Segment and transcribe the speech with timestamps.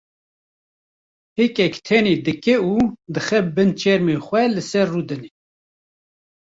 [1.37, 2.73] hêkek tenê dike û
[3.13, 5.29] dixe bin çermê xwe li ser rûdine.